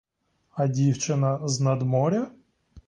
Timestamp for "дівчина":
0.67-1.47